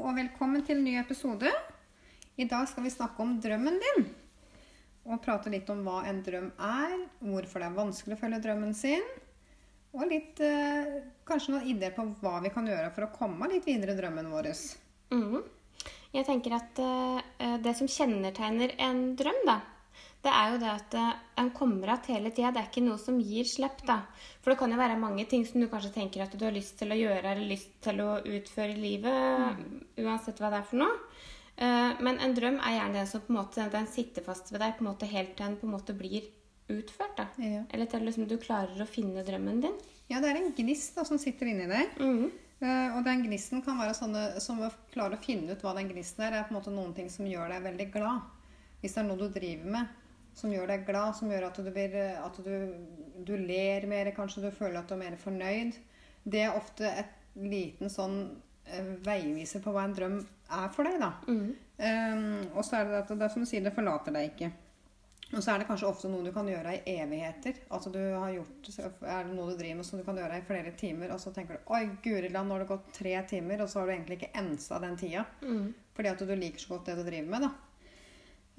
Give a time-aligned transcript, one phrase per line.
[0.00, 1.50] Og velkommen til en ny episode.
[2.40, 4.06] I dag skal vi snakke om drømmen din.
[5.04, 8.72] Og prate litt om hva en drøm er, hvorfor det er vanskelig å følge drømmen
[8.76, 9.04] sin.
[9.92, 13.66] Og litt, eh, kanskje noen ideer på hva vi kan gjøre for å komme litt
[13.66, 14.48] videre i drømmen vår.
[15.12, 15.42] Mm.
[16.14, 19.60] Jeg tenker at eh, det som kjennetegner en drøm, da,
[20.22, 20.94] det er jo det at
[21.40, 22.50] en kommer att hele tida.
[22.52, 24.02] Det er ikke noe som gir slipp, da.
[24.42, 26.76] For det kan jo være mange ting som du kanskje tenker at du har lyst
[26.78, 29.62] til å gjøre eller lyst til å utføre i livet,
[29.96, 30.98] uansett hva det er for noe.
[31.56, 34.60] Eh, Men en drøm er gjerne den som på en måte den sitter fast ved
[34.60, 36.28] deg på en måte helt til den på en måte blir
[36.68, 37.16] utført.
[37.16, 37.26] da.
[37.38, 37.64] Ja.
[37.72, 39.78] Eller til liksom du klarer å finne drømmen din.
[40.10, 41.96] Ja, det er en gnist da, som sitter inni deg.
[41.98, 42.30] Mm.
[42.60, 45.88] Eh, og den gnisten kan være sånne som å klare å finne ut hva den
[45.88, 46.30] gnisten er.
[46.30, 48.20] Det er på en måte noen ting som gjør deg veldig glad.
[48.80, 49.86] Hvis det er noe du driver med
[50.38, 52.52] som gjør deg glad, som gjør at du, blir, at du,
[53.26, 55.78] du ler mer, kanskje du føler at du er mer fornøyd.
[56.24, 58.18] Det er ofte et liten sånn
[58.66, 61.12] eh, veiviser på hva en drøm er for deg, da.
[61.28, 61.52] Mm.
[61.80, 64.50] Um, og så er det at det er som du sier, det forlater deg ikke.
[65.30, 67.60] Og så er det kanskje ofte noe du kan gjøre i evigheter.
[67.70, 68.70] Altså du har gjort,
[69.06, 71.30] Er det noe du driver med som du kan gjøre i flere timer, og så
[71.34, 73.94] tenker du Oi, guri land, nå har det gått tre timer, og så har du
[73.94, 75.24] egentlig ikke ensa den tida.
[75.46, 75.68] Mm.
[75.94, 77.52] Fordi at du liker så godt det du driver med, da.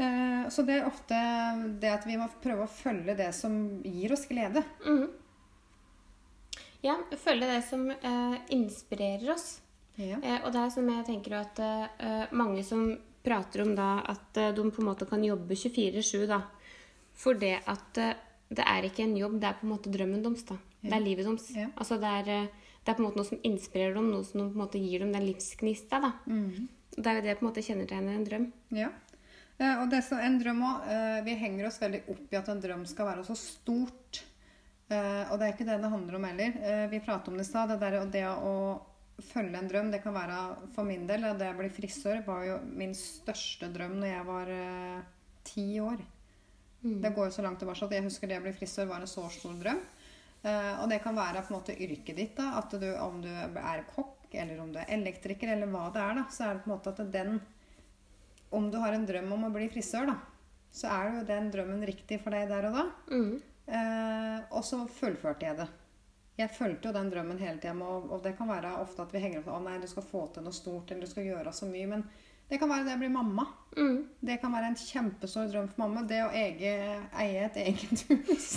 [0.02, 1.18] Eh, Så det er ofte
[1.82, 4.64] det at vi må prøve å følge det som gir oss glede.
[4.86, 5.08] Mm.
[6.82, 9.60] Ja, følge det som eh, inspirerer oss.
[10.02, 10.18] Ja.
[10.24, 12.88] Eh, og det er som jeg tenker at eh, mange som
[13.22, 16.42] prater om da at eh, de på en måte kan jobbe 24-7 da.
[17.22, 18.16] For det at eh,
[18.52, 20.44] det er ikke en jobb, det er på en måte drømmen deres.
[20.50, 20.58] da.
[20.82, 21.46] Det er livet deres.
[21.56, 21.68] Ja.
[21.78, 22.50] Altså det er,
[22.82, 25.06] det er på en måte noe som inspirerer dem, noe som på en måte gir
[25.06, 26.02] dem den livsgnista.
[26.02, 26.16] da.
[26.26, 26.66] Mm.
[26.98, 28.50] Det er jo det på en måte kjennetegner en drøm.
[28.76, 28.90] Ja.
[29.62, 32.50] Eh, Og det som en drøm også, eh, Vi henger oss veldig opp i at
[32.50, 34.24] en drøm skal være så stort.
[34.90, 36.88] Eh, Og det er ikke det det handler om heller.
[36.90, 37.70] Vi pratet om det i stad.
[37.70, 38.82] Det, der- det å
[39.22, 42.60] følge en drøm, det kan være for min del Det å bli frisør var jo
[42.64, 44.46] min største drøm når jeg var
[45.44, 45.98] ti år.
[46.84, 49.06] Det går jo så langt tilbake at jeg husker det å bli frisør var en
[49.08, 49.80] så stor drøm.
[50.82, 52.58] Og det kan være på en måte yrket ditt, da.
[52.58, 56.16] At du, om du er kokk, eller om du er elektriker, eller hva det er,
[56.16, 57.40] da, så er det på en måte at den
[58.52, 60.18] Om du har en drøm om å bli frisør, da,
[60.72, 62.88] så er jo den drømmen riktig for deg der og da.
[63.12, 63.32] Mm.
[63.72, 65.70] Eh, og så fullførte jeg det.
[66.40, 69.22] Jeg fulgte jo den drømmen hele tida, og, og det kan være ofte at vi
[69.24, 71.54] henger opp til å nei, du skal få til noe stort, eller du skal gjøre
[71.56, 71.90] så mye.
[71.92, 72.06] Men
[72.50, 73.46] det kan være det å bli mamma.
[73.78, 74.00] Mm.
[74.32, 76.04] Det kan være en kjempestor drøm for mamma.
[76.08, 78.56] Det å eie, eie et eget hus.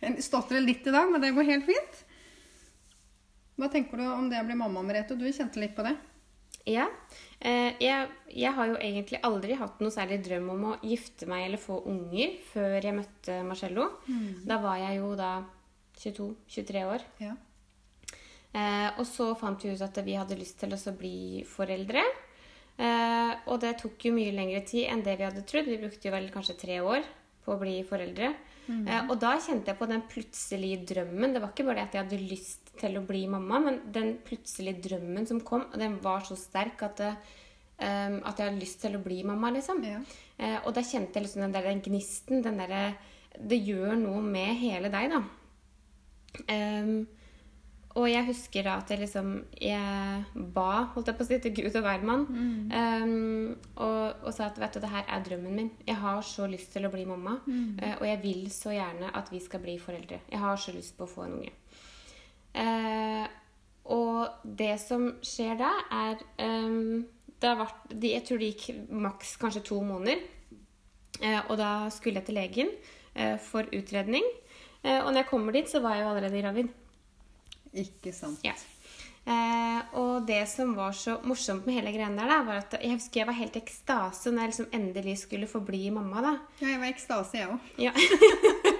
[0.00, 2.02] Jeg stotrer litt i dag, men det går helt fint.
[3.60, 5.16] Hva tenker du om det å bli mamma, Merete?
[5.16, 5.94] Du kjente litt på det?
[6.68, 6.86] Ja.
[7.44, 11.48] Eh, jeg, jeg har jo egentlig aldri hatt noe særlig drøm om å gifte meg
[11.48, 13.90] eller få unger før jeg møtte Marcello.
[14.48, 15.32] Da var jeg jo da
[16.00, 17.04] 22-23 år.
[17.22, 17.34] Ja.
[18.54, 22.04] Eh, og så fant vi ut at vi hadde lyst til å bli foreldre.
[22.74, 25.68] Eh, og det tok jo mye lengre tid enn det vi hadde trodd.
[25.68, 27.04] Vi brukte jo vel kanskje tre år
[27.44, 28.32] på å bli foreldre.
[28.64, 31.34] Eh, og da kjente jeg på den plutselige drømmen.
[31.34, 34.14] Det var ikke bare det at jeg hadde lyst til å bli mamma, men den
[34.24, 37.10] plutselige drømmen som kom, den var så sterk at, det,
[37.78, 39.84] um, at jeg hadde lyst til å bli mamma, liksom.
[39.84, 40.00] Ja.
[40.38, 42.94] Eh, og da kjente jeg liksom den der den gnisten, den derre
[43.34, 45.20] Det gjør noe med hele deg, da.
[46.54, 47.06] Ehm,
[47.94, 49.28] og jeg husker da at jeg liksom
[49.60, 52.24] Jeg ba, holdt jeg på å si, til Gud og hvermann.
[52.74, 55.70] ehm, og, og sa at vet du, det her er drømmen min.
[55.86, 57.38] Jeg har så lyst til å bli mamma.
[57.78, 60.20] eh, og jeg vil så gjerne at vi skal bli foreldre.
[60.30, 61.54] Jeg har så lyst på å få en unge.
[62.54, 63.26] Uh,
[63.90, 67.02] og det som skjer da, er um,
[67.40, 70.22] det har vært, de, Jeg tror det gikk maks kanskje to måneder.
[71.22, 72.76] Uh, og da skulle jeg til legen
[73.38, 74.24] for utredning.
[74.82, 76.72] Og når jeg kommer dit, så var jeg jo allerede gravid.
[77.74, 78.40] Ikke sant.
[78.46, 78.54] Ja.
[79.24, 82.92] Eh, og det som var så morsomt med hele greia der, da, var at jeg
[82.92, 86.20] husker jeg var helt i ekstase når jeg liksom endelig skulle få bli mamma.
[86.20, 86.34] da.
[86.60, 87.72] Ja, jeg var i ekstase, jeg òg.
[87.80, 87.94] Ja.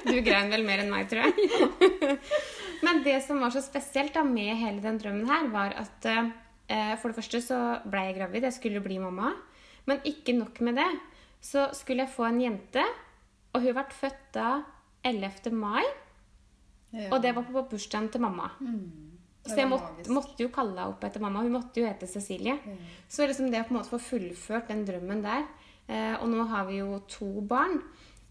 [0.04, 2.18] Du grein vel mer enn meg, tror jeg.
[2.84, 6.92] Men det som var så spesielt da med hele den drømmen her, var at eh,
[7.00, 8.44] for det første så ble jeg gravid.
[8.44, 9.32] Jeg skulle bli mamma.
[9.88, 10.90] Men ikke nok med det.
[11.40, 12.84] Så skulle jeg få en jente,
[13.56, 14.50] og hun ble født da
[15.08, 15.50] 11.
[15.56, 15.82] mai.
[16.94, 17.10] Ja.
[17.10, 18.48] Og det var på bursdagen til mamma.
[19.44, 21.42] Så jeg måtte, måtte jo kalle henne opp etter mamma.
[21.44, 22.56] Hun måtte jo hete Cecilie.
[23.08, 25.42] Så liksom det å på en måte få fullført den drømmen der
[25.88, 27.82] eh, Og nå har vi jo to barn.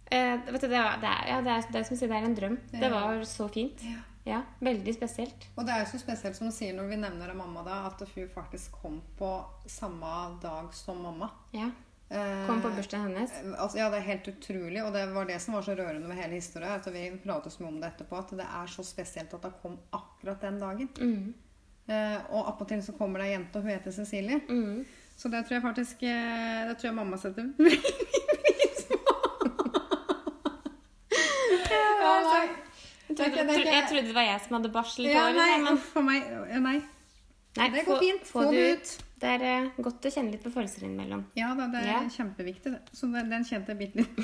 [0.09, 2.09] Eh, vet du, det, var, det, er, ja, det, er, det er som å si,
[2.09, 2.57] det er en drøm.
[2.71, 3.85] Det var så fint.
[3.85, 4.01] Ja.
[4.23, 5.49] Ja, Veldig spesielt.
[5.59, 7.99] Og det er jo så spesielt som du sier når vi nevner mamma da, at
[8.13, 9.31] hun faktisk kom på
[9.67, 10.13] samme
[10.43, 11.27] dag som mamma.
[11.51, 11.67] Ja.
[12.09, 13.31] Eh, Kom på bursdagen hennes.
[13.57, 16.17] Altså, ja, det er helt utrolig, og det var det som var så rørende med
[16.19, 16.71] hele historien.
[16.75, 19.53] At vi pratet så mye om det etterpå, at det er så spesielt at det
[19.61, 20.89] kom akkurat den dagen.
[20.99, 21.33] Mm.
[21.87, 24.39] Eh, og attpåtil så kommer det ei jente, og hun heter Cecilie.
[24.49, 24.83] Mm.
[25.17, 27.81] Så det tror jeg faktisk eh, Det tror jeg mamma setter veldig
[28.43, 28.97] pris på.
[32.03, 32.47] Ja, nei.
[33.13, 35.05] Jeg trodde, det jeg trodde det var jeg som hadde barsel.
[35.11, 36.23] Ja, nei, men for meg
[36.63, 36.79] Nei.
[37.57, 38.25] nei, det går fint.
[38.27, 38.93] Få det ut.
[39.23, 41.21] Det er eh, godt å kjenne litt på følelser innimellom.
[41.39, 42.01] Ja da, det er Ja.
[42.11, 42.71] kjempeviktig.
[42.73, 42.81] det.
[42.91, 44.15] Så den, den kjente jeg bitte litt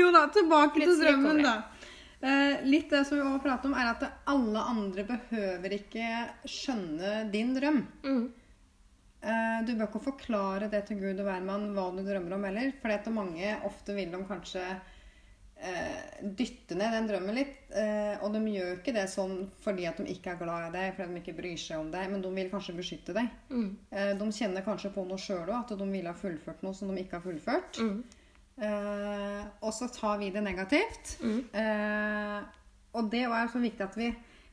[0.00, 1.56] Jo da, tilbake til Plutselig drømmen, kommer da.
[2.26, 4.02] Eh, litt det som vi også prater om, er at
[4.32, 6.06] alle andre behøver ikke
[6.48, 7.82] skjønne din drøm.
[8.06, 8.24] Mm.
[9.26, 12.68] Eh, du bør ikke forklare det til Gud og hvermann hva du drømmer om heller.
[12.82, 14.64] For at mange ofte vil de kanskje
[16.36, 17.56] dytte ned den drømmen litt.
[17.72, 20.92] Eh, og de gjør ikke det sånn fordi at de ikke er glad i deg,
[20.96, 23.30] fordi de ikke bryr seg om deg, men de vil kanskje beskytte deg.
[23.50, 23.70] Mm.
[23.90, 26.92] Eh, de kjenner kanskje på noe sjøl òg, at de ville ha fullført noe som
[26.92, 27.80] de ikke har fullført.
[27.80, 28.26] Mm.
[28.56, 31.16] Eh, og så tar vi det negativt.
[31.20, 31.40] Mm.
[31.62, 32.38] Eh,
[32.96, 34.12] og det er så viktig at vi,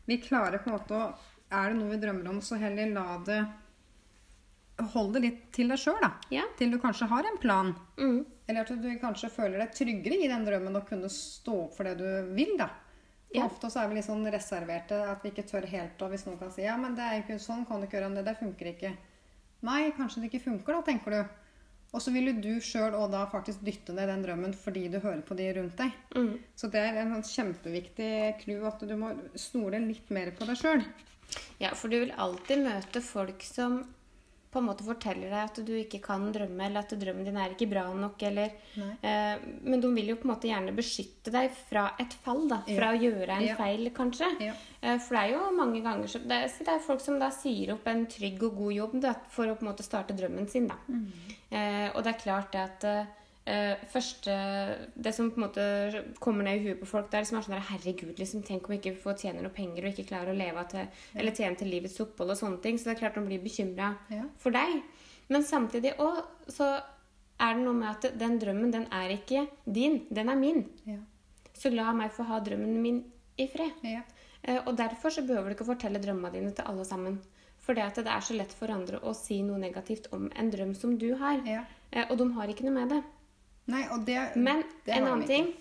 [0.09, 1.11] vi klarer på en måte å
[1.53, 3.43] Er det noe vi drømmer om, så heller la det
[4.95, 6.15] Hold det litt til deg sjøl, da.
[6.33, 6.47] Ja.
[6.57, 7.75] Til du kanskje har en plan.
[7.99, 8.23] Mm.
[8.47, 11.87] Eller at du kanskje føler deg tryggere i den drømmen å kunne stå opp for
[11.87, 12.69] det du vil, da.
[13.33, 13.47] Ja.
[13.47, 16.01] Ofte så er vi litt sånn reserverte, at vi ikke tør helt.
[16.05, 18.11] Og hvis noen kan si ja, men det er ikke sånn, kan du ikke gjøre
[18.19, 18.91] det, det funker ikke.
[19.65, 21.39] Nei, kanskje det ikke funker, da, tenker du.
[21.93, 25.21] Og så vil du sjøl òg da faktisk dytte ned den drømmen fordi du hører
[25.25, 25.97] på de rundt deg.
[26.17, 26.31] Mm.
[26.57, 30.57] Så det er en sånn kjempeviktig clou at du må stole litt mer på deg
[30.57, 30.81] sjøl.
[31.61, 33.83] Ja, for du vil alltid møte folk som
[34.53, 37.55] på en måte forteller deg at du ikke kan drømme, eller at drømmen din er
[37.55, 38.51] ikke bra nok, eller
[39.01, 42.61] eh, Men de vil jo på en måte gjerne beskytte deg fra et fall, da.
[42.69, 43.55] Fra å gjøre en Ja.
[43.59, 44.29] feil, kanskje.
[44.45, 44.53] Ja.
[44.81, 47.29] Eh, for det er jo mange ganger så det er, det er folk som da
[47.33, 50.47] sier opp en trygg og god jobb da, for å på en måte starte drømmen
[50.49, 50.75] sin, da.
[50.87, 51.11] Mm.
[51.51, 52.87] Eh, og det er klart det at
[53.45, 54.33] eh, første
[54.95, 57.45] Det som på en måte kommer ned i huet på folk, det er liksom er
[57.47, 60.31] sånn der, Herregud, liksom, tenk om vi ikke får tjene noe penger og ikke klarer
[60.33, 62.77] å leve til, eller tjene til livets opphold og sånne ting.
[62.77, 64.23] Så det er klart de blir bekymra Ja.
[64.37, 64.81] for deg.
[65.29, 66.81] Men samtidig òg så
[67.39, 70.05] er det noe med at den drømmen, den er ikke din.
[70.13, 70.69] Den er min.
[70.85, 70.97] Ja.
[71.53, 73.03] Så la meg få ha drømmen min
[73.37, 73.71] i fred.
[73.83, 74.01] Ja.
[74.43, 77.19] Eh, Og derfor så behøver du ikke fortelle drømmene dine til alle sammen.
[77.59, 80.73] For det det er så lett for andre å si noe negativt om en drøm
[80.75, 81.41] som du har.
[81.45, 81.63] Ja.
[81.91, 83.03] Eh, Og de har ikke noe med det.
[83.71, 85.53] Nei, det Men det en annen ting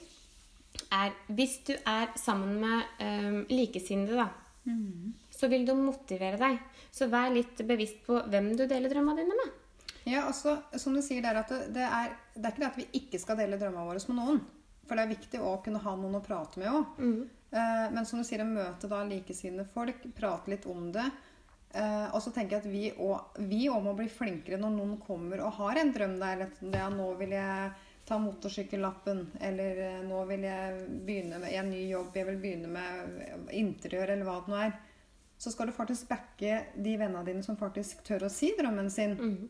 [0.92, 4.28] er hvis du er sammen med um, likesinnede, da,
[4.64, 5.12] Mm.
[5.30, 6.58] så vil du motivere deg.
[6.94, 9.56] Så vær litt bevisst på hvem du deler drømmene dine med.
[10.06, 12.78] Ja, altså, som du sier der, at det, det, er, det er ikke det at
[12.78, 14.40] vi ikke skal dele drømmene våre med noen.
[14.86, 16.98] For det er viktig å kunne ha noen å prate med òg.
[16.98, 17.28] Mm.
[17.92, 21.10] men som du sier, å møte da likesinnede folk, prate litt om det.
[21.74, 23.38] Eh, og så tenker jeg at vi òg
[23.72, 26.46] også må bli flinkere når noen kommer og har en drøm der.
[26.46, 27.72] at det er, nå vil jeg
[28.04, 32.70] ta motorsykkellappen, eller eh, nå vil jeg begynne med en ny jobb, jeg vil begynne
[32.72, 34.72] med interiør, eller hva det nå er.
[35.38, 39.14] Så skal du faktisk backe de vennene dine som faktisk tør å si drømmen sin.
[39.18, 39.48] Mm.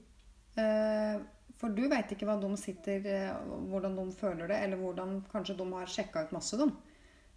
[0.57, 1.23] Eh,
[1.63, 3.35] For du veit ikke hva de sitter, eh,
[3.71, 6.69] hvordan de føler det, eller hvordan kanskje de har sjekka ut masse, de.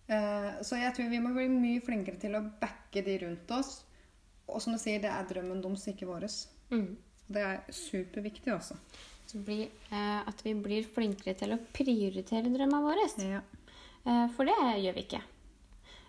[0.07, 3.83] Eh, Så jeg tror vi må bli mye flinkere til å backe de rundt oss.
[4.47, 6.25] Og som du sier, det er drømmen deres, ikke vår.
[6.71, 6.95] Mm.
[7.27, 8.75] Det er superviktig, altså.
[9.25, 13.07] Så bli, eh, at vi blir flinkere til å prioritere drømmene våre.
[13.25, 13.41] Ja.
[14.05, 15.21] Eh, for det gjør vi ikke.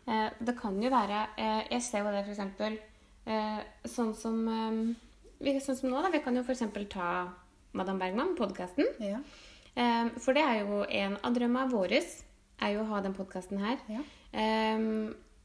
[0.06, 2.78] Eh, det kan jo være eh, Jeg ser jo det f.eks.
[3.26, 3.58] Eh,
[3.90, 4.38] sånn som
[5.40, 6.12] vi, Sånn som nå, da.
[6.14, 6.62] Vi kan jo f.eks.
[6.92, 7.08] ta
[7.76, 8.88] Madam Bergman, podkasten.
[9.02, 9.20] Ja.
[10.22, 11.98] For det er jo en av drømmene våre.
[12.64, 13.82] Er jo å ha den podkasten her.
[13.92, 14.00] Ja.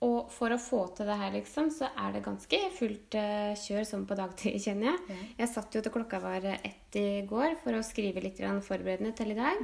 [0.02, 3.52] Eh, og for å få til det her, liksom, så er det ganske fullt eh,
[3.62, 5.02] kjør sånn på dagtid, kjenner jeg.
[5.10, 5.28] Ja.
[5.44, 9.36] Jeg satt jo til klokka var ett i går for å skrive litt forberedende til
[9.36, 9.62] i dag.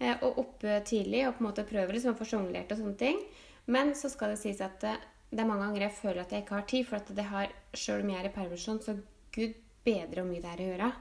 [0.00, 2.98] Eh, og oppe tidlig og på en måte prøve liksom å få sjonglert og sånne
[2.98, 3.22] ting.
[3.68, 4.98] Men så skal det sies at eh,
[5.30, 7.50] det er mange ganger jeg føler at jeg ikke har tid, for at det har,
[7.76, 8.94] selv om jeg er i permisjon, så
[9.34, 10.92] gud bedre hvor mye det er å gjøre.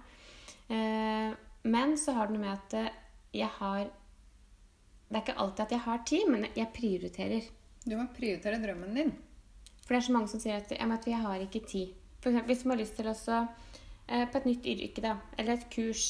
[0.75, 1.37] Eh,
[1.71, 2.97] men så har det noe med at eh,
[3.37, 3.87] jeg har
[5.07, 7.45] Det er ikke alltid at jeg har tid, men jeg prioriterer.
[7.87, 9.13] Du må prioritere drømmen din.
[9.85, 11.93] For det er så mange som sier at, ja, at jeg har ikke tid.
[12.19, 15.55] For eksempel, hvis man har lyst til å eh, på et nytt yrke, da, eller
[15.55, 16.07] et kurs,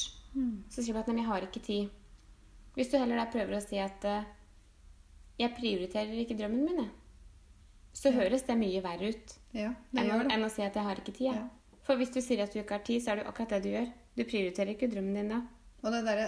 [0.70, 1.94] så sier man at nei, jeg har ikke tid.
[2.74, 4.26] Hvis du heller da prøver å si at eh,
[5.38, 6.90] jeg prioriterer ikke drømmen min,
[7.94, 11.00] så høres det mye verre ut Ja, enn å, enn å si at jeg har
[11.00, 11.30] ikke tid.
[11.30, 11.38] Ja.
[11.40, 11.78] Ja.
[11.86, 13.70] For hvis du sier at du ikke har tid, så er det akkurat det du
[13.72, 13.88] gjør.
[14.18, 15.40] Du prioriterer ikke drømmen din da.
[15.80, 16.24] Og det der,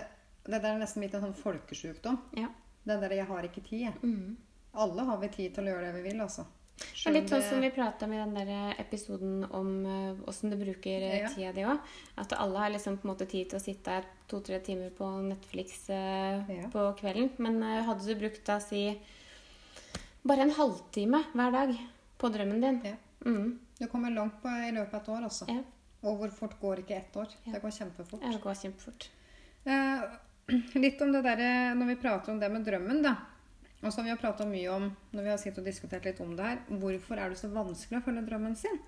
[0.46, 2.16] det der er nesten litt en sånn folkesjukdom.
[2.38, 2.48] Ja.
[2.88, 3.94] Det der 'jeg har ikke tid', jeg.
[4.02, 4.38] Mm.
[4.74, 6.44] Alle har vi tid til å gjøre det vi vil, altså.
[7.06, 10.56] Er litt sånn som vi prata om i den der episoden om eh, åssen du
[10.56, 11.28] bruker eh, Ja.
[11.28, 11.78] tida di òg.
[12.16, 15.08] At alle har liksom på en måte tid til å sitte her to-tre timer på
[15.26, 16.68] Netflix eh, Ja.
[16.72, 17.30] på kvelden.
[17.38, 18.98] Men eh, hadde du brukt da si
[20.24, 21.74] bare en halvtime hver dag
[22.20, 22.96] på drømmen din Ja.
[23.26, 23.58] mm.
[23.80, 25.46] Du kommer langt på i løpet av et år, altså.
[25.48, 25.62] ja.
[26.02, 27.28] Og hvor fort går ikke ett år?
[27.44, 28.20] Det går kjempefort.
[28.24, 29.08] det går kjempefort.
[29.66, 30.02] Eh,
[30.80, 33.16] litt om det derre Når vi prater om det med drømmen, da.
[33.80, 36.20] Og så har vi jo prata mye om når vi har sittet og diskutert litt
[36.20, 38.80] om det her, hvorfor er det så vanskelig å følge drømmen sin?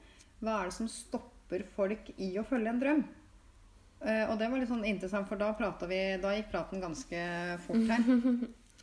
[0.42, 3.02] Hva er det som stopper folk i å følge en drøm?
[4.02, 5.52] Eh, og det var litt sånn interessant, for da,
[5.88, 7.22] vi, da gikk praten ganske
[7.68, 8.04] fort her.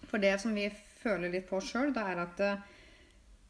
[0.10, 0.64] For det som vi
[1.04, 2.62] føler litt på sjøl, det er at eh,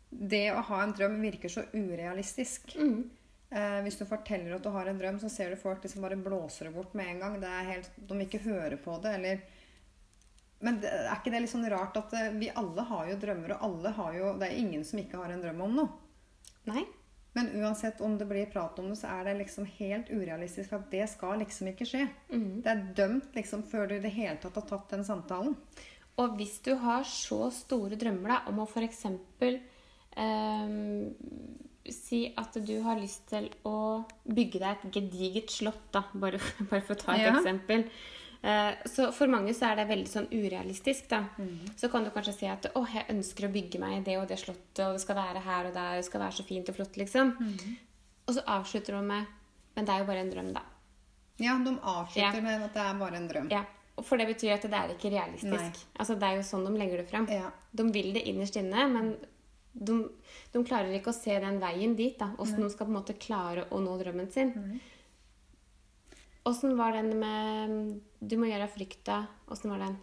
[0.09, 2.73] det å ha en drøm virker så urealistisk.
[2.75, 3.03] Mm.
[3.49, 6.17] Eh, hvis du forteller at du har en drøm, så ser du folk liksom bare
[6.19, 7.37] blåser det bort med en gang.
[7.41, 9.45] Det er helt, de ikke hører på det, eller
[10.59, 13.53] Men det, er ikke det litt sånn rart at eh, vi alle har jo drømmer,
[13.55, 15.89] og alle har jo Det er ingen som ikke har en drøm om noe.
[16.67, 16.83] Nei.
[17.37, 20.89] Men uansett om det blir prat om det, så er det liksom helt urealistisk at
[20.91, 22.07] det skal liksom ikke skje.
[22.33, 22.61] Mm.
[22.65, 25.55] Det er dømt liksom før du i det hele tatt har tatt den samtalen.
[26.19, 29.05] Og hvis du har så store drømmer da, om å f.eks.
[30.19, 30.73] Eh,
[31.89, 36.81] si at du har lyst til å bygge deg et gediget slott, da, bare, bare
[36.83, 37.35] for å ta et Ja.
[37.37, 37.87] eksempel.
[38.41, 41.25] Eh, så for mange så er det veldig sånn urealistisk, da.
[41.75, 44.37] Så kan du kanskje si at å, jeg ønsker å bygge meg det og det
[44.39, 46.75] slottet, og det skal være her og der, og det skal være så fint og
[46.77, 47.33] flott, liksom.
[48.27, 49.25] Og så avslutter du med
[49.75, 50.61] Men det er jo bare en drøm, da.
[51.39, 52.41] Ja, de avslutter Ja.
[52.41, 53.49] med at det er bare en drøm.
[53.51, 53.63] Ja.
[54.01, 55.51] For det betyr at det er ikke realistisk.
[55.51, 55.71] Nei.
[55.99, 57.27] Altså Det er jo sånn de legger det fram.
[57.31, 57.51] Ja.
[57.75, 59.17] De vil det innerst inne, men
[59.73, 60.09] de,
[60.53, 62.17] de klarer ikke å se den veien dit.
[62.19, 64.53] da, Åssen de skal på en måte klare å nå drømmen sin.
[66.49, 69.21] Åssen var den med Du må gjøre frykta
[69.53, 69.97] Åssen var den?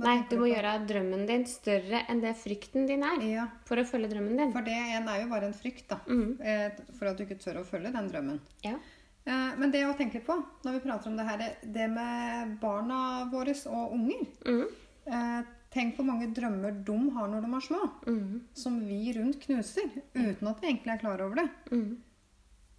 [0.00, 3.20] Nei, du må gjøre drømmen din større enn det frykten din er.
[3.28, 3.42] Ja.
[3.68, 4.52] For å følge drømmen din.
[4.54, 5.98] For det igjen er jo bare en frykt, da.
[6.06, 6.30] Mhm.
[6.40, 8.38] Eh, For at du ikke tør å følge den drømmen.
[8.64, 8.78] Ja.
[9.26, 13.28] Eh, Men det å tenke på når vi prater om det her, det med barna
[13.30, 14.68] våre og unger Mhm.
[15.06, 18.40] eh, Tenk hvor mange drømmer de har når de er små, mm.
[18.54, 19.86] som vi rundt knuser,
[20.16, 21.48] uten at vi egentlig er klar over det.
[21.70, 21.96] Mhm.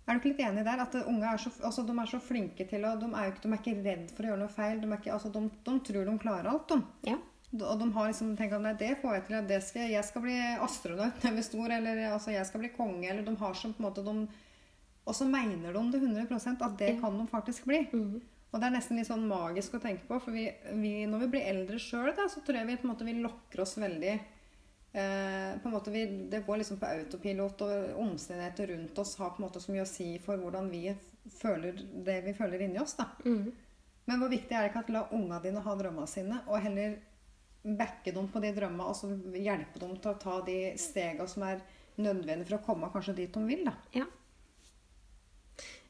[0.07, 0.81] Er du ikke litt enig der?
[0.83, 3.51] At unge er så, altså, de er så flinke til å De er ikke, de
[3.51, 4.79] er ikke redd for å gjøre noe feil.
[4.81, 7.11] De, er ikke, altså, de, de tror de klarer alt, de.
[7.11, 7.19] ja.
[7.51, 9.37] Og de har liksom tenkt at nei, det får jeg til.
[9.49, 11.73] Det skal, jeg skal bli astronaut når jeg blir stor.
[11.77, 13.09] Eller altså, jeg skal bli konge.
[13.11, 14.13] Eller de har som på en måte de,
[15.03, 17.83] Og så mener de det 100 at det kan de faktisk bli.
[17.91, 18.21] Mhm.
[18.51, 20.17] Og det er nesten litt sånn magisk å tenke på.
[20.19, 23.07] For vi, vi, når vi blir eldre sjøl, så tror jeg vi på en måte
[23.07, 24.15] vi lokker oss veldig
[24.93, 29.33] eh, på en måte vi, Det går liksom på autopilot, og omstendigheter rundt oss har
[29.33, 30.85] på en måte så mye å si for hvordan vi
[31.41, 32.97] føler det vi føler inni oss.
[32.99, 33.09] da.
[33.25, 33.51] Mm.
[34.05, 36.97] Men hvor viktig er det ikke at la unga dine ha drømmene sine, og heller
[37.61, 41.45] backe dem på de drømmene, og så hjelpe dem til å ta de stegene som
[41.45, 41.61] er
[42.01, 43.75] nødvendige for å komme kanskje dit de vil, da.
[43.93, 44.07] Ja.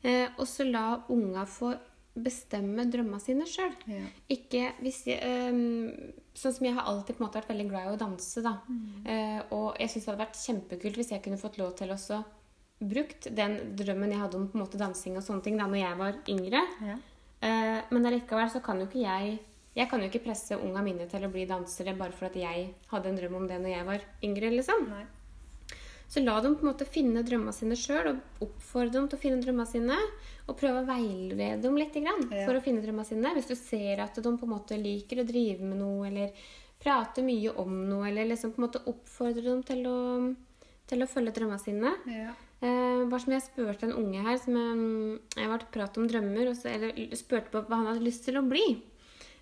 [0.02, 1.76] Eh, og så la unga få
[2.16, 3.72] bestemme drømmene sine sjøl.
[3.88, 4.04] Ja.
[4.30, 7.88] Ikke hvis jeg, ehm, Sånn som jeg har alltid på en måte vært veldig glad
[7.88, 8.54] i å danse, da.
[9.06, 12.24] Eh, og jeg syns det hadde vært kjempekult hvis jeg kunne fått lov til også
[12.82, 15.82] brukt den drømmen jeg hadde om på en måte dansing og sånne ting da når
[15.82, 16.62] jeg var yngre.
[16.88, 16.96] Ja.
[17.42, 19.40] Eh, men allikevel så kan jo ikke jeg
[19.74, 22.74] Jeg kan jo ikke presse unga mine til å bli dansere bare for at jeg
[22.92, 24.90] hadde en drøm om det når jeg var yngre, liksom.
[24.90, 25.06] Nei.
[26.12, 29.22] Så la dem på en måte finne drømmene sine sjøl, og oppfordre dem til å
[29.22, 30.00] finne drømmene sine.
[30.50, 32.46] Og prøve å veilede dem litt grann, Ja.
[32.46, 33.32] for å finne drømmene sine.
[33.38, 36.34] Hvis du ser at de på en måte liker å drive med noe, eller
[36.82, 40.36] prate mye om noe, eller liksom på en måte oppfordre dem til å,
[40.88, 41.94] til å følge drømmene sine.
[42.10, 42.34] Ja.
[42.62, 46.10] Eh, bare som jeg spurte en unge her som jeg, jeg var til å om
[46.12, 48.84] drømmer, så, eller spurte på hva han hadde lyst til å bli.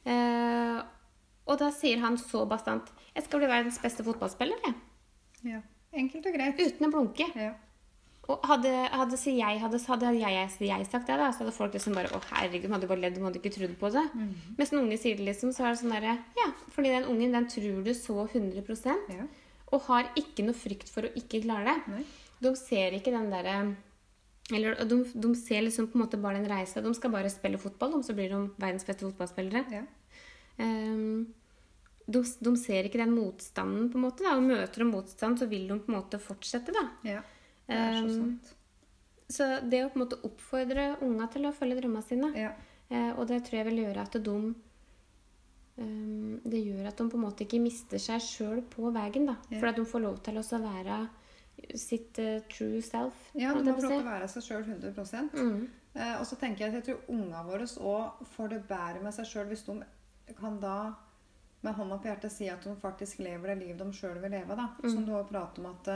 [0.06, 0.78] Eh,
[1.50, 4.76] og da sier han så bastant 'Jeg skal bli verdens beste fotballspiller', jeg.
[5.44, 5.62] ja.
[5.96, 6.60] Enkelt og greit.
[6.62, 7.26] Uten å blunke.
[7.36, 7.56] Ja.
[8.30, 11.96] Og hadde, hadde, jeg, hadde, hadde jeg, jeg, sagt det, da, så hadde folk liksom
[11.98, 14.04] bare Å, herregud, de hadde bare ledd, de hadde ikke trodd på det.
[14.60, 17.34] Mens en unge sier det, liksom, så er det sånn derre Ja, fordi den ungen,
[17.34, 18.62] den tror du så 100
[19.16, 19.26] Ja.
[19.74, 21.96] og har ikke noe frykt for å ikke klare det.
[21.96, 22.04] Nei.
[22.46, 23.56] De ser ikke den derre
[24.54, 26.86] Eller de, de ser liksom på en måte bare den reisa.
[26.86, 29.66] De skal bare spille fotball, de, så blir de verdens beste fotballspillere.
[29.74, 29.84] Ja.
[30.62, 31.34] Ehm,
[32.10, 34.24] de, de ser ikke den motstanden, på en måte.
[34.26, 36.74] da, Og møter de motstand, så vil de på en måte fortsette.
[36.74, 36.88] da.
[37.08, 37.22] ja.
[37.70, 38.56] Det er så Um, sant.
[39.30, 42.52] Så det å på en måte oppfordre unga til å følge drømmene sine, Ja.
[42.90, 44.38] uh, og det tror jeg vil gjøre at de
[45.78, 49.26] um, det gjør at de på en måte ikke mister seg sjøl på veien.
[49.30, 49.36] da.
[49.52, 49.60] Ja.
[49.60, 51.00] For at de får lov til å være
[51.76, 53.14] sitt uh, true self.
[53.36, 55.68] Ja, de må få lov til å være seg sjøl 100 Mm.
[55.96, 59.14] uh, Og så tenker jeg at jeg tror unga våre òg får det bedre med
[59.14, 59.80] seg sjøl hvis de
[60.40, 60.96] kan da
[61.62, 64.56] med hånda på hjertet si at de faktisk lever det livet de sjøl vil leve.
[64.56, 64.70] da.
[64.84, 64.90] Mm.
[64.94, 65.90] Som du har pratet om at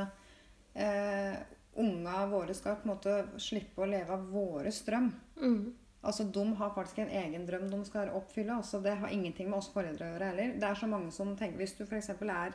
[0.75, 1.37] eh,
[1.75, 5.11] unga våre skal på en måte slippe å leve av våre strøm.
[5.39, 5.73] Mm.
[6.03, 8.53] Altså, De har faktisk en egen drøm de skal oppfylle.
[8.57, 10.53] altså Det har ingenting med oss foreldre å gjøre heller.
[10.59, 11.95] Det er så mange som tenker, Hvis du for
[12.29, 12.53] er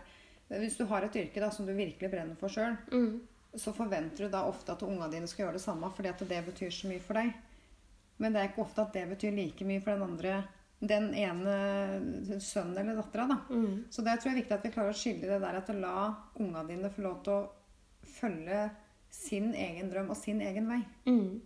[0.49, 3.21] hvis du har et yrke da, som du virkelig brenner for sjøl, Mm.
[3.55, 6.47] så forventer du da ofte at unga dine skal gjøre det samme, fordi at det
[6.47, 7.35] betyr så mye for deg.
[8.19, 10.45] Men det er ikke ofte at det betyr like mye for den andre,
[10.81, 11.55] den ene
[12.41, 13.27] sønnen eller dattera.
[13.27, 13.39] da.
[13.51, 13.85] Mm.
[13.91, 15.79] Så det tror jeg er viktig at vi klarer å skille det der at å
[15.79, 15.95] la
[16.39, 17.49] unga dine få lov til å
[18.19, 18.69] følge
[19.11, 20.83] sin egen drøm og sin egen vei.
[21.09, 21.41] Mm.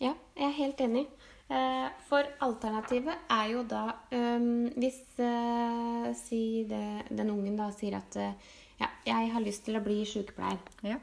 [0.00, 1.06] Ja, jeg er helt enig.
[1.48, 7.94] Eh, For alternativet er jo da øhm, Hvis eh, si det, den ungen da sier
[8.00, 8.32] at eh,
[8.80, 10.98] ja, jeg har lyst til å bli sykepleier, Ja.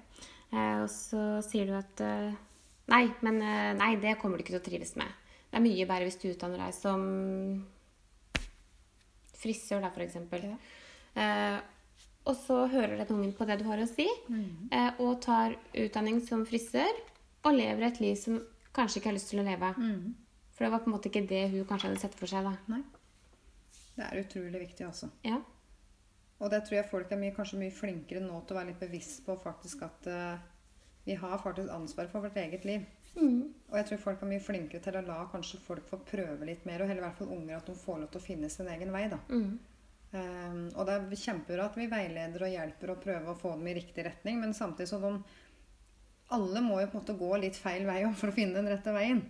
[0.83, 2.03] og så sier du at
[2.91, 3.39] nei, men
[3.79, 5.07] nei, det kommer du ikke til å trives med.
[5.53, 7.01] Det er mye bedre hvis du utdanner deg som
[9.38, 9.91] frisør, da.
[10.41, 10.55] Ja.
[11.13, 11.60] Eh,
[12.25, 14.07] og så hører den ungen på det du har å si,
[14.74, 16.89] eh, og tar utdanning som frisør,
[17.43, 18.39] og lever et liv som
[18.74, 19.69] kanskje ikke har lyst til å leve.
[19.77, 20.15] Mm.
[20.55, 22.50] For det var på en måte ikke det hun kanskje hadde sett for seg.
[22.50, 22.55] da.
[22.74, 22.81] Nei.
[23.93, 25.12] Det er utrolig viktig, altså.
[25.22, 25.38] Ja.
[26.41, 28.81] Og det tror jeg folk er mye, kanskje mye flinkere nå til å være litt
[28.81, 30.41] bevisst på faktisk at uh,
[31.05, 32.88] vi har faktisk ansvar for vårt eget liv.
[33.15, 33.53] Mm.
[33.70, 36.65] Og jeg tror folk er mye flinkere til å la kanskje folk få prøve litt
[36.70, 38.72] mer, og heller i hvert fall unger at de får lov til å finne sin
[38.74, 39.05] egen vei.
[39.12, 39.20] da.
[39.29, 39.53] Mm.
[40.13, 43.70] Um, og det er kjempebra at vi veileder og hjelper og prøver å få dem
[43.72, 45.15] i riktig retning, men samtidig så de
[46.34, 48.93] Alle må jo på en måte gå litt feil vei for å finne den rette
[48.93, 49.24] veien.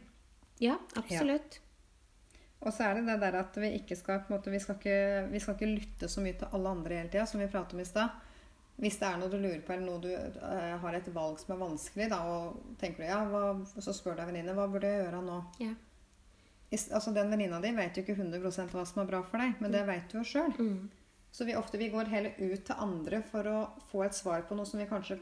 [0.60, 1.60] ja, absolutt.
[2.64, 4.78] Og så er det det der at vi ikke skal på en måte, vi skal
[4.78, 5.00] ikke,
[5.32, 7.82] vi skal ikke lytte så mye til alle andre hele tida, som vi pratet om
[7.84, 8.14] i stad.
[8.82, 11.54] Hvis det er noe du lurer på, eller noe du uh, har et valg som
[11.54, 13.42] er vanskelig, da, og tenker du ja, hva,
[13.78, 15.40] så spør du ei venninne hva burde jeg gjøre nå.
[15.62, 15.74] Ja.
[16.74, 19.60] I Altså, Den venninna di vet jo ikke 100% hva som er bra for deg,
[19.62, 20.56] men det vet du jo sjøl.
[20.58, 20.90] Mm.
[21.34, 23.60] Så vi ofte vi går heller ut til andre for å
[23.92, 25.20] få et svar på noe som vi kanskje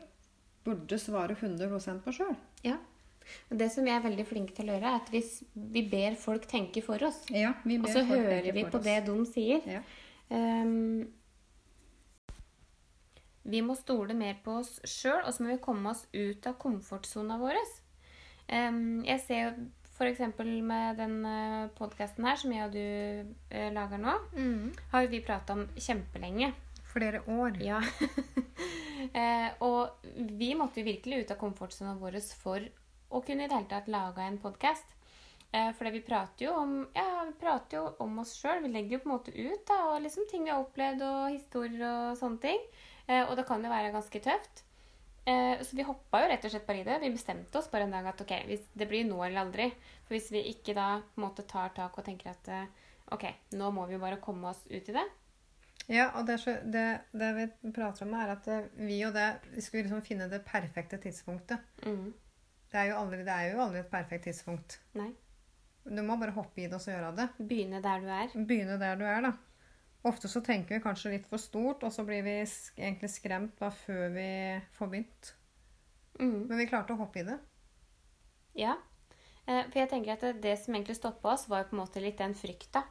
[0.63, 2.35] burde svare 100% på sjøl.
[2.63, 2.77] ja.
[3.51, 6.15] Og det som vi er veldig flinke til å gjøre, er at hvis vi ber
[6.19, 8.83] folk tenke for oss, Ja, vi og så hører vi på oss.
[8.83, 9.81] det de sier Ja.
[10.31, 11.05] Ehm,
[13.43, 16.57] vi må stole mer på oss sjøl, og så må vi komme oss ut av
[16.61, 17.59] komfortsona vår.
[18.51, 19.51] Jeg ser jo
[19.95, 20.21] f.eks.
[20.65, 21.15] med den
[21.77, 22.81] podkasten her, som jeg og du
[23.53, 24.17] eh, lager nå,
[24.91, 26.51] har jo vi prata om kjempelenge.
[26.91, 27.55] Flere år.
[27.63, 27.79] Ja.
[29.21, 32.65] eh, og vi måtte jo virkelig ut av komfortsona vår for
[33.11, 34.97] å kunne i det hele tatt lage en podkast.
[35.51, 38.61] Eh, for vi prater jo om, ja, vi prater jo om oss sjøl.
[38.63, 41.35] Vi legger jo på en måte ut da, og liksom ting vi har opplevd, og
[41.35, 42.67] historier og sånne ting.
[43.11, 44.61] Eh, og det kan jo være ganske tøft.
[45.27, 46.95] Eh, så vi hoppa jo rett og slett bare i det.
[47.03, 49.67] Vi bestemte oss bare en dag at ok, hvis det blir nå eller aldri.
[50.07, 53.27] For hvis vi ikke da på en måte tar tak og tenker at eh, ok,
[53.59, 55.03] nå må vi bare komme oss ut i det.
[55.91, 57.45] Ja, og det, så- det, det vi
[57.75, 58.47] prater om, er at
[58.77, 61.59] vi og det Vi skulle liksom finne det perfekte tidspunktet.
[61.85, 62.13] Mm.
[62.71, 64.77] Det er jo aldri, det er jo aldri et perfekt tidspunkt.
[64.95, 65.09] Nei.
[65.83, 67.25] Du må bare hoppe i det og så gjøre det.
[67.49, 68.29] Begynne der du er.
[68.47, 69.31] Begynne der du er, da.
[70.07, 73.69] Ofte så tenker vi kanskje litt for stort, og så blir vi egentlig skremt da
[73.83, 74.29] før vi
[74.77, 75.33] får begynt.
[76.17, 76.47] Mm.
[76.49, 77.37] Men vi klarte å hoppe i det.
[78.57, 78.79] Ja.
[79.45, 82.03] Eh, For jeg tenker at det, som egentlig stoppa oss, var jo på en måte
[82.03, 82.83] litt den frykta.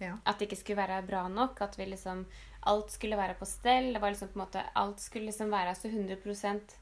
[0.00, 0.16] Ja.
[0.24, 1.60] At det ikke skulle være bra nok.
[1.62, 2.24] At vi liksom
[2.66, 3.92] Alt skulle være på stell.
[3.92, 6.74] Det var liksom på en måte Alt skulle liksom være så 100%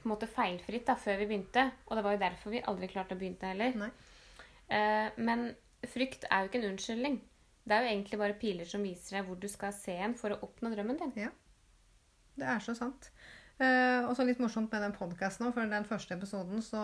[0.00, 1.66] på en måte feilfritt da, før vi begynte.
[1.86, 3.74] Og det var jo derfor vi aldri klarte å begynne heller.
[3.76, 3.90] Nei.
[4.70, 5.50] Eh, men
[5.90, 7.18] frykt er jo ikke en unnskyldning.
[7.64, 10.34] Det er jo egentlig bare piler som viser deg hvor du skal se en for
[10.34, 11.12] å oppnå drømmen din.
[11.26, 11.30] Ja.
[12.40, 13.10] Det er så sant.
[13.60, 16.80] Eh, og så litt morsomt med den podkasten òg, for den første episoden så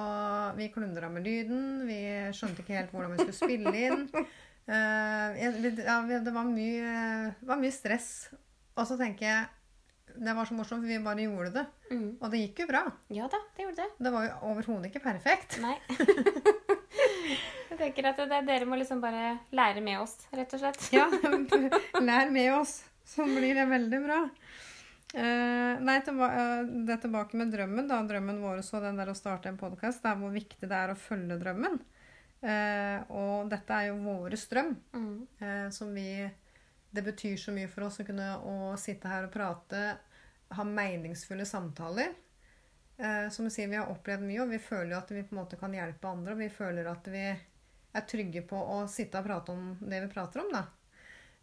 [0.58, 1.86] Vi klundra med lyden.
[1.88, 2.00] Vi
[2.36, 4.04] skjønte ikke helt hvordan vi skulle spille inn.
[4.66, 6.94] Eh, ja, det var mye,
[7.46, 8.32] var mye stress.
[8.74, 11.64] Og så tenker jeg Det var så morsomt, for vi bare gjorde det.
[11.92, 12.08] Mm.
[12.18, 12.80] Og det gikk jo bra.
[13.14, 14.04] Ja da, det gjorde det.
[14.08, 15.60] Det var jo overhodet ikke perfekt.
[15.62, 15.76] Nei.
[17.76, 20.84] Jeg tenker at det, dere må liksom bare lære med oss, rett og slett.
[20.96, 21.10] Ja,
[22.08, 24.20] lær med oss, så blir det veldig bra.
[25.12, 27.84] Uh, nei, tilba eh, det er tilbake med drømmen.
[27.88, 30.00] da, Drømmen vår så den der å starte en podkast.
[30.00, 31.76] Det er hvor viktig det er å følge drømmen.
[32.40, 34.72] Uh, og dette er jo våre strøm.
[34.96, 35.68] Mm.
[35.72, 36.24] Som vi
[36.96, 39.82] Det betyr så mye for oss å kunne å sitte her og prate,
[40.56, 42.14] ha meningsfulle samtaler.
[43.28, 45.42] Som du sier, vi har opplevd mye, og vi føler jo at vi på en
[45.42, 46.32] måte kan hjelpe andre.
[46.32, 47.26] Og vi føler at vi
[47.96, 50.50] er trygge på å sitte og prate om det vi prater om.
[50.54, 50.66] da.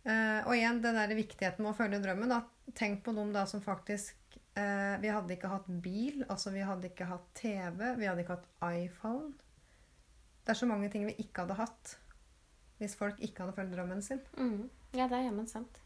[0.04, 2.32] Uh, og igjen, det der viktigheten med å følge drømmen.
[2.32, 2.42] Da.
[2.76, 6.90] Tenk på dem da som faktisk uh, Vi hadde ikke hatt bil, altså vi hadde
[6.92, 9.32] ikke hatt TV, vi hadde ikke hatt iPhone.
[10.44, 11.98] Det er så mange ting vi ikke hadde hatt
[12.82, 14.20] hvis folk ikke hadde fulgt drømmen sin.
[14.36, 14.68] Mm.
[14.98, 15.78] Ja, det er jammen sant.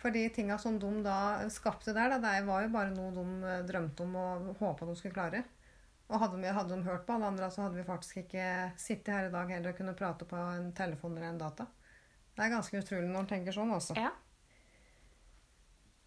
[0.00, 3.58] For de tinga som de da skapte der, da, det var jo bare noe de
[3.68, 5.44] drømte om og håpa de skulle klare.
[6.12, 9.14] Og hadde, de, hadde de hørt på alle andre, så hadde vi faktisk ikke sittet
[9.14, 11.66] her i dag heller og kunne prate på en telefon eller en data.
[12.34, 13.96] Det er ganske utrolig når en tenker sånn, altså.
[13.96, 14.10] Ja.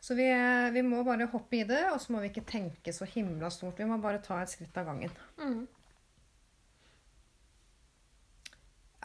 [0.03, 0.27] Så vi,
[0.75, 3.79] vi må bare hoppe i det, og så må vi ikke tenke så himla stort.
[3.79, 5.15] Vi må bare ta et skritt av gangen.
[5.41, 5.65] Mm.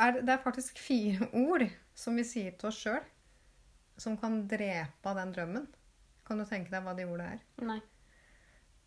[0.02, 1.64] Er, det er faktisk fire ord
[1.98, 3.00] som vi sier til oss sjøl,
[4.00, 5.66] som kan drepe den drømmen.
[6.26, 7.42] Kan du tenke deg hva de ordene er?
[7.64, 7.80] Nei.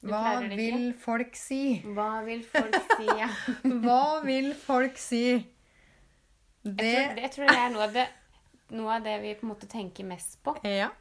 [0.06, 1.80] Hva vil folk si?
[1.96, 3.08] Hva vil folk si?
[3.08, 3.30] Ja.
[3.86, 5.26] Hva vil folk si?
[6.66, 8.06] Jeg, Det tror, jeg tror det er noe av det,
[8.76, 10.56] noe av det vi på en måte tenker mest på.
[10.66, 10.92] Ja.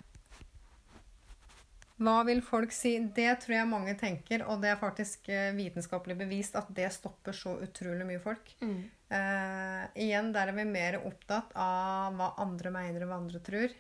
[2.04, 2.96] Hva vil folk si?
[3.14, 7.37] Det tror jeg mange tenker, og det er faktisk eh, vitenskapelig bevist at det stopper
[7.37, 8.50] så utrolig mye folk.
[8.64, 8.80] Mm.
[9.14, 13.76] Eh, igjen, der er vi mer opptatt av hva andre mener og hva andre tror.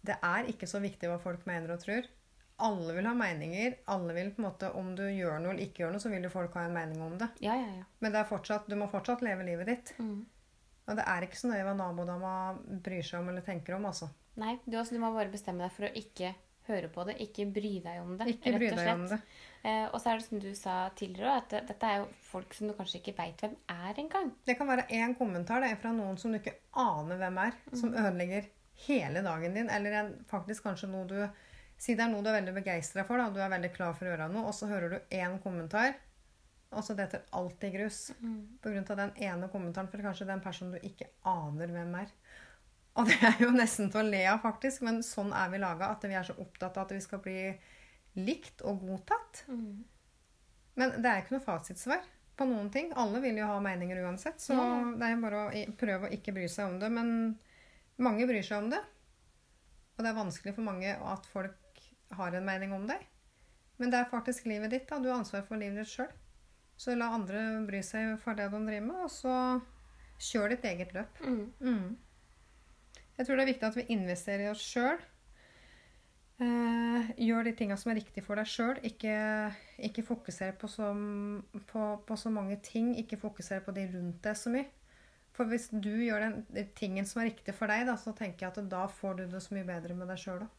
[0.00, 2.08] Det er ikke så viktig hva folk mener og tror.
[2.66, 3.78] Alle vil ha meninger.
[3.94, 6.26] Alle vil på en måte, Om du gjør noe eller ikke gjør noe, så vil
[6.26, 7.30] jo folk ha en mening om det.
[7.44, 7.86] Ja, ja, ja.
[8.04, 9.94] Men det er fortsatt, du må fortsatt leve livet ditt.
[9.98, 10.20] Mm.
[10.90, 12.34] Og det er ikke så nøye hva nabodama
[12.82, 13.88] bryr seg om eller tenker om.
[13.90, 14.10] altså.
[14.40, 16.34] Nei, du, også, du må bare bestemme deg for å ikke
[16.70, 18.28] høre på det, ikke bry deg om det.
[18.34, 19.18] Ikke bry deg om det.
[19.66, 22.54] Eh, og så er det som du sa tidligere, at det, dette er jo folk
[22.56, 24.32] som du kanskje ikke veit hvem er engang.
[24.46, 27.58] Det kan være én kommentar det er fra noen som du ikke aner hvem er,
[27.74, 28.48] som ødelegger
[28.86, 31.18] hele dagen din, eller en, faktisk kanskje noe du
[31.80, 34.04] Si det er noe du er veldig begeistra for, da, du er veldig klar for
[34.04, 35.94] å gjøre noe, og så hører du én kommentar,
[36.70, 38.10] og så detter alt i grus.
[38.60, 42.12] På grunn av den ene kommentaren for kanskje den personen du ikke aner hvem er.
[43.00, 45.88] Og det er jo nesten til å le av, faktisk, men sånn er vi laga.
[45.94, 47.40] At vi er så opptatt av at vi skal bli
[48.18, 49.44] likt og godtatt.
[49.48, 52.04] Men det er ikke noe fasitsvar
[52.36, 52.92] på noen ting.
[52.98, 54.68] Alle vil jo ha meninger uansett, så Ja,
[55.00, 56.90] det er bare å prøve å ikke bry seg om det.
[56.92, 57.38] Men
[57.96, 58.82] mange bryr seg om det.
[59.96, 61.59] Og det er vanskelig for mange at folk
[62.18, 63.02] har en mening om deg.
[63.80, 64.88] Men det er faktisk livet ditt.
[64.88, 64.98] da.
[64.98, 66.10] Du har ansvar for livet ditt sjøl.
[66.80, 69.34] Så la andre bry seg for det de driver med, og så
[70.20, 71.20] kjør ditt eget løp.
[71.24, 71.52] Mm.
[71.60, 73.00] Mm.
[73.18, 75.00] Jeg tror det er viktig at vi investerer i oss sjøl.
[76.40, 78.78] Eh, gjør de tinga som er riktig for deg sjøl.
[78.88, 79.14] Ikke,
[79.90, 80.88] ikke fokuser på så,
[81.68, 82.94] på, på så mange ting.
[83.00, 84.68] Ikke fokuser på de rundt deg så mye.
[85.36, 88.54] For hvis du gjør den, tingen som er riktig for deg, da, så tenker jeg
[88.54, 90.56] at da får du det så mye bedre med deg sjøl òg.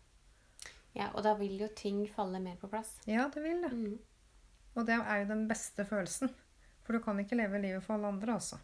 [0.97, 2.97] Ja, og da vil jo ting falle mer på plass.
[3.07, 3.71] Ja, det vil det.
[3.71, 3.99] Mm.
[4.75, 6.31] Og det er jo den beste følelsen.
[6.83, 8.57] For du kan ikke leve livet for alle andre, altså.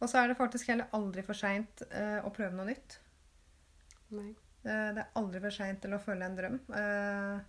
[0.00, 2.98] Og så er det faktisk heller aldri for seint eh, å prøve noe nytt.
[4.16, 4.30] Nei.
[4.64, 6.60] Eh, Det er aldri for seint til å følge en drøm.
[6.72, 7.40] Eh,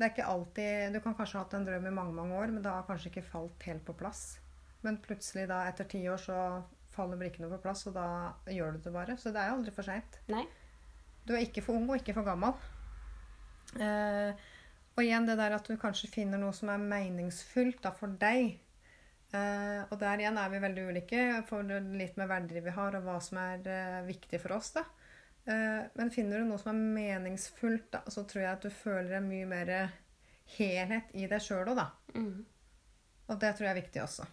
[0.00, 2.48] Det er ikke alltid Du kan kanskje ha hatt en drøm i mange mange år,
[2.54, 4.38] men det har kanskje ikke falt helt på plass.
[4.82, 6.38] Men plutselig da, etter ti år, så
[6.90, 9.16] faller brikkene på plass, og da gjør du det bare.
[9.20, 10.16] Så det er aldri for seint.
[11.26, 12.54] Du er ikke for ung og ikke for gammel.
[13.78, 14.48] Eh,
[14.96, 18.58] og igjen det der at du kanskje finner noe som er meningsfullt da, for deg.
[19.30, 23.06] Eh, og der igjen er vi veldig ulike for litt med verdier vi har, og
[23.06, 24.72] hva som er eh, viktig for oss.
[24.76, 24.84] da.
[25.46, 29.18] Eh, men finner du noe som er meningsfullt, da, så tror jeg at du føler
[29.18, 29.74] en mye mer
[30.56, 31.88] helhet i deg sjøl òg, da.
[32.18, 32.42] Mm.
[33.30, 34.26] Og det tror jeg er viktig også.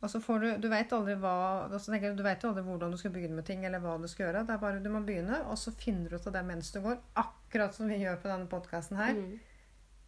[0.00, 1.34] Og så får du Du vet aldri hva
[1.66, 4.08] altså jeg, Du vet jo aldri hvordan du skal begynne med ting, eller hva du
[4.08, 4.44] skal gjøre.
[4.48, 6.80] Det er bare du må begynne, og så finner du ut av det mens du
[6.84, 7.00] går.
[7.20, 9.16] Akkurat som vi gjør på denne podkasten her.
[9.16, 9.38] Mm.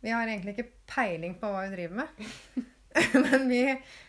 [0.02, 2.22] Vi har egentlig ikke peiling på hva vi driver med.
[3.24, 3.60] Men vi,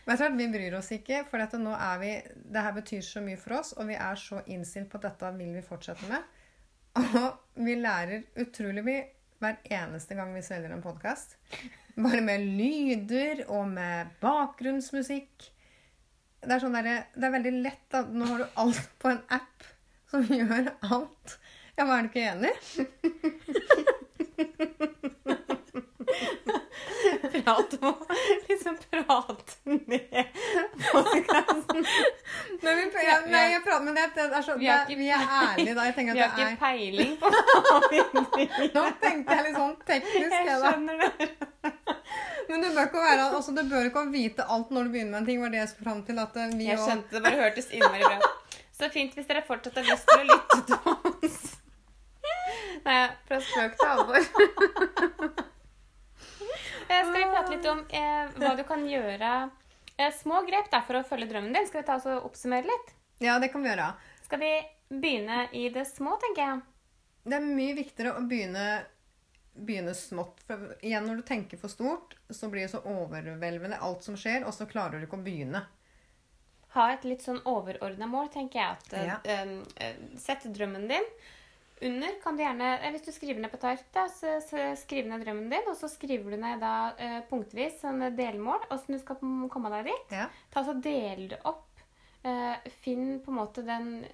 [0.05, 2.13] du vi bryr oss ikke, for dette nå er vi,
[2.51, 5.31] det her betyr så mye for oss, og vi er så innstilt på at dette
[5.37, 6.25] vil vi fortsette med.
[6.99, 9.05] Og vi lærer utrolig mye
[9.43, 11.37] hver eneste gang vi selger en podkast.
[11.95, 15.52] Bare med lyder og med bakgrunnsmusikk.
[16.43, 17.83] Det er, sånn der, det er veldig lett.
[17.93, 18.01] Da.
[18.09, 19.63] Nå har du alt på en app
[20.11, 21.37] som gjør alt.
[21.77, 22.53] Ja, men er du ikke enig?
[27.33, 27.95] Prat om
[28.49, 30.27] liksom prate med
[30.91, 31.85] podkasten.
[32.63, 35.25] Ja, nei, jeg prater, med det, det er så, Vi det, er- ikke- vi er
[35.39, 35.81] ærlige da.
[35.83, 40.31] Vi har ikke er peiling på hva vi driver Nå tenkte jeg litt sånn teknisk.
[40.31, 41.29] Jeg Jeg, skjønner det.
[42.53, 45.23] Men du bør ikke være, altså, du bør ikke vite alt når du begynner med
[45.23, 45.39] en ting.
[45.41, 46.19] var det jeg skulle fram til.
[46.21, 48.29] At eh, vi Jeg skjønte det bare hørtes innmari bra
[48.77, 51.39] Så fint hvis dere fortsatt har lyst til å lytte til oss.
[52.83, 54.29] Nei, fra spøk til alvor.
[56.93, 59.29] Eh, Skal vi prate litt om eh, hva du kan gjøre
[59.95, 61.65] eh, Små grep der for å følge drømmen din.
[61.69, 62.91] Skal vi ta oss og oppsummere litt?
[63.23, 63.87] Ja, det kan vi gjøre.
[64.27, 64.51] Skal vi
[64.91, 66.61] begynne i det små, tenker jeg.
[67.23, 68.65] Det er mye viktigere å begynne,
[69.53, 70.41] begynne smått.
[70.47, 74.45] For igjen, når du tenker for stort, så blir det så overveldende alt som skjer,
[74.47, 75.65] og så klarer du ikke å begynne.
[76.73, 78.77] Ha et litt sånn overordna mål, tenker jeg.
[78.77, 79.19] At, Ja.
[79.77, 81.05] eh, Sett drømmen din.
[81.83, 83.59] Under kan du gjerne Hvis du skriver ned på
[83.93, 86.93] da, så, så skriv ned drømmen din, og så skriver du ned da
[87.29, 89.17] punktvis sånne delmål, åssen du skal
[89.51, 90.15] komme deg dit.
[90.15, 90.29] Ja.
[90.53, 91.69] Ta så Del det opp.
[92.81, 94.05] Finn på en måte den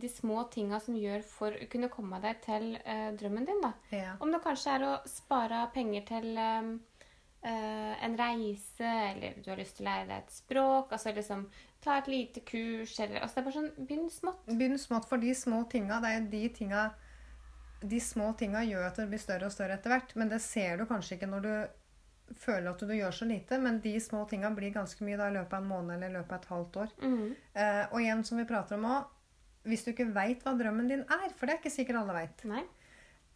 [0.00, 3.72] De små tinga som gjør for å kunne komme deg til eh, drømmen din, da.
[3.94, 4.16] Ja.
[4.20, 6.74] Om det kanskje er å spare penger til eh,
[7.46, 11.46] eh, en reise, eller du har lyst til å lære deg et språk, altså liksom
[11.84, 14.44] ta et lite kurs, eller altså Det er bare sånn Begynn smått.
[14.50, 16.84] Begynn smått, for de små tinga, det er de tinga
[17.86, 20.80] De små tinga gjør at det blir større og større etter hvert, men det ser
[20.80, 21.52] du kanskje ikke når du
[22.34, 25.36] føler at du gjør så lite, men de små tinga blir ganske mye da i
[25.36, 26.94] løpet av en måned eller i løpet av et halvt år.
[27.54, 29.12] Eh, og igjen, som vi prater om òg,
[29.66, 32.44] hvis du ikke veit hva drømmen din er, for det er ikke sikkert alle veit,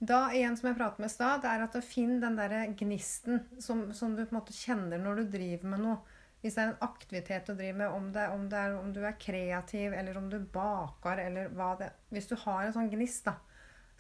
[0.01, 2.63] da igjen som jeg pratet med i stad, det er at å finne den derre
[2.73, 5.99] gnisten som, som du på en måte kjenner når du driver med noe.
[6.41, 9.03] Hvis det er en aktivitet du driver med, om, det, om, det er, om du
[9.05, 13.29] er kreativ, eller om du baker, eller hva det Hvis du har en sånn gnist,
[13.29, 13.35] da,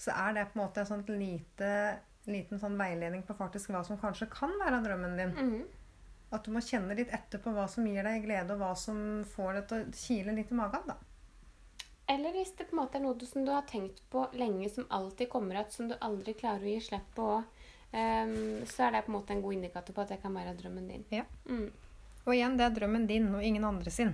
[0.00, 1.68] så er det på en måte en sånn lite,
[2.32, 5.36] liten sånn veiledning på faktisk hva som kanskje kan være drømmen din.
[5.36, 5.68] Mhm.
[6.32, 9.20] At du må kjenne litt etter på hva som gir deg glede, og hva som
[9.34, 10.88] får deg til å kile litt i magen.
[10.88, 10.96] da.
[12.10, 14.88] Eller hvis det på en måte er noe som du har tenkt på lenge, som
[14.90, 19.04] alltid kommer igjen, som du aldri klarer å gi slipp på òg, så er det
[19.06, 21.04] på en måte en god indikator på at det kan være drømmen din.
[21.10, 21.24] Ja.
[21.46, 21.70] Mm.
[22.24, 24.12] Og igjen, det er drømmen din og ingen andre sin.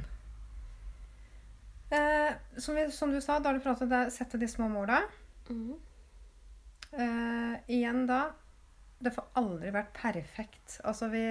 [1.90, 4.68] Eh, som, vi, som du sa, da har du pratet om å sette de små
[4.72, 5.02] måla.
[5.48, 5.76] Mm.
[6.96, 8.32] Eh, igjen da
[8.98, 10.78] Det får aldri vært perfekt.
[10.88, 11.26] Altså vi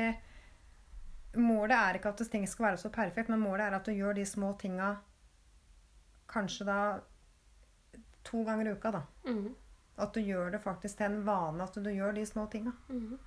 [1.35, 4.13] Målet er ikke at ting skal være så perfekt, men målet er at du gjør
[4.15, 4.93] de små tinga
[6.31, 6.79] kanskje da
[8.25, 8.91] to ganger i uka.
[8.91, 9.03] da.
[9.27, 9.55] Mm.
[9.97, 12.73] At du gjør det faktisk til en vane at du gjør de små tinga.
[12.89, 13.17] Mm.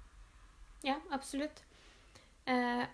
[0.85, 1.63] Ja, absolutt.
[2.47, 2.85] Eh,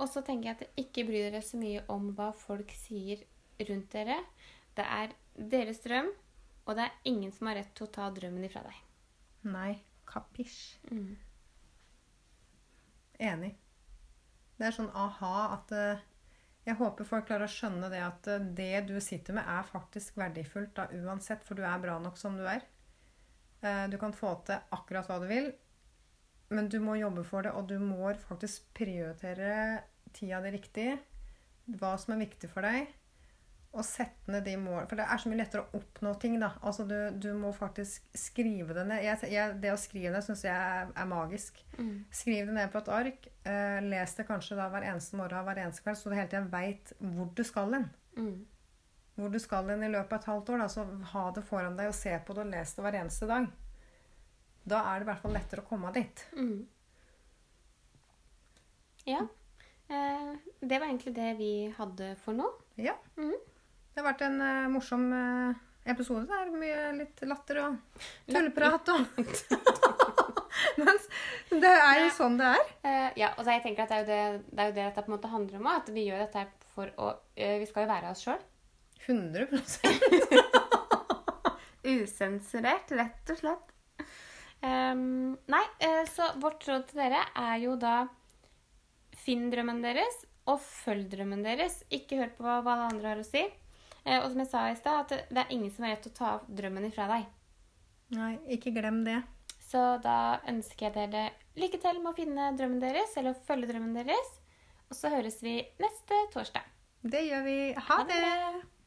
[0.00, 3.22] og så tenker jeg at ikke bry dere så mye om hva folk sier
[3.68, 4.18] rundt dere.
[4.76, 6.10] Det er deres drøm,
[6.64, 8.78] og det er ingen som har rett til å ta drømmen ifra deg.
[9.50, 9.72] Nei,
[10.08, 10.78] kapisj.
[10.90, 11.16] Mm.
[13.30, 13.52] Enig.
[14.56, 16.02] Det er sånn aha at eh,
[16.68, 20.18] Jeg håper folk klarer å skjønne det at eh, det du sitter med, er faktisk
[20.20, 22.66] verdifullt da, uansett, for du er bra nok som du er.
[23.64, 25.50] Eh, Du kan få til akkurat hva du vil,
[26.50, 30.88] men du må jobbe for det, og du må faktisk prioritere tida di riktig.
[31.80, 32.88] Hva som er viktig for deg.
[33.70, 36.48] Og sette ned de målene For det er så mye lettere å oppnå ting, da.
[36.66, 39.04] Altså, du, du må faktisk skrive det ned.
[39.04, 41.60] Jeg, jeg, det å skrive det syns jeg er, er magisk.
[41.78, 41.92] Mm.
[42.10, 43.28] Skriv det ned på et ark.
[43.46, 46.50] Eh, les det kanskje da hver eneste morgen hver eneste kveld, så du hele tiden
[46.50, 47.86] veit hvor du skal hen.
[48.18, 48.34] Mm.
[49.20, 50.64] Hvor du skal hen i løpet av et halvt år.
[50.64, 53.30] Da, så ha det foran deg og se på det og les det hver eneste
[53.30, 53.46] dag.
[54.70, 56.24] Da er det i hvert fall lettere å komme dit.
[56.34, 56.66] Mm.
[59.06, 59.22] Ja.
[59.90, 62.50] Eh, det var egentlig det vi hadde for nå.
[62.82, 62.98] Ja.
[63.14, 63.38] Mhm.
[63.90, 65.54] Det har vært en uh, morsom eh,
[65.90, 66.22] episode.
[66.28, 67.72] Det er mye litt latter og
[68.30, 69.00] tulleprat og
[70.80, 71.08] Mens
[71.50, 72.64] det er jo sånn det er.
[72.84, 74.20] Uh, ja, og så jeg tenker at det er det,
[74.52, 76.86] det, er jo det dette på en måte handler om At vi gjør dette for
[77.02, 78.42] å Vi skal jo være oss sjøl.
[79.08, 79.48] 100
[81.90, 83.66] Usensurert, rett og slett.
[84.60, 85.64] Um, nei,
[86.12, 87.94] så vårt råd til dere er jo da
[89.20, 90.16] Finn drømmen deres,
[90.48, 91.80] og følg drømmen deres.
[91.92, 93.42] Ikke hør på hva alle andre har å si.
[94.04, 96.06] Eh, og som jeg sa i stad, at det, det er ingen som har rett
[96.06, 97.28] til å ta drømmen ifra deg.
[98.16, 99.20] Nei, ikke glem det.
[99.70, 101.28] Så da ønsker jeg dere
[101.60, 104.36] lykke til med å finne drømmen deres, eller å følge drømmen deres.
[104.90, 106.66] Og så høres vi neste torsdag.
[107.06, 107.56] Det gjør vi.
[107.76, 108.18] Ha det!
[108.18, 108.79] bra.